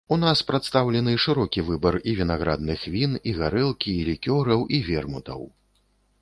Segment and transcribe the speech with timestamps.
[0.15, 5.47] У нас прадстаўлены шырокі выбар і вінаградных він, і гарэлкі, і лікёраў, і вермутаў.